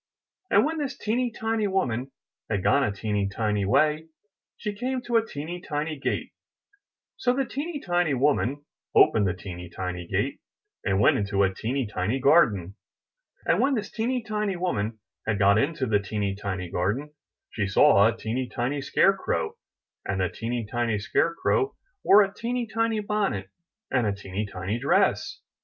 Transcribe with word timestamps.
And 0.49 0.65
when 0.65 0.79
this 0.79 0.97
teeny 0.97 1.29
tiny 1.29 1.67
woman 1.67 2.11
had 2.49 2.63
gone 2.63 2.83
a 2.83 2.91
teeny 2.91 3.29
tiny 3.29 3.65
way, 3.65 4.07
she 4.57 4.73
came 4.73 4.99
to 5.03 5.15
a 5.17 5.23
teeny 5.23 5.61
tiny 5.61 5.95
gate; 5.99 6.31
so 7.17 7.33
the 7.35 7.45
teeny 7.45 7.79
tiny 7.79 8.15
woman 8.15 8.65
opened 8.95 9.27
the 9.27 9.35
teeny 9.35 9.69
tiny 9.69 10.07
gate, 10.07 10.39
and 10.83 10.99
went 10.99 11.17
into 11.19 11.43
a 11.43 11.53
teeny 11.53 11.85
tiny 11.85 12.19
garden. 12.19 12.77
And 13.45 13.59
when 13.59 13.75
this 13.75 13.91
teeny 13.91 14.23
tiny 14.23 14.55
woman 14.55 14.97
had 15.27 15.37
got 15.37 15.59
into 15.59 15.85
the 15.85 15.99
teeny 15.99 16.33
tiny 16.33 16.71
garden, 16.71 17.11
she 17.51 17.67
saw 17.67 18.07
a 18.07 18.17
teeny 18.17 18.49
tiny 18.49 18.81
scare 18.81 19.13
crow, 19.15 19.53
and 20.03 20.19
the 20.19 20.29
teeny 20.29 20.65
tiny 20.65 20.97
scare 20.97 21.35
crow 21.35 21.75
wore 22.03 22.23
a 22.23 22.33
teeny 22.33 22.65
tiny 22.65 23.01
bonnet 23.01 23.51
and 23.91 24.07
a 24.07 24.13
teeny 24.13 24.47
tiny 24.47 24.79
dress. 24.79 25.41